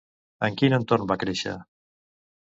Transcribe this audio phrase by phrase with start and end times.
[0.45, 1.53] En quin entorn va créixer?